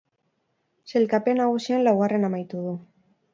Sailkapen 0.91 1.39
nagusian 1.41 1.85
laugarren 1.89 2.29
amaitu 2.31 2.65
du. 2.71 2.73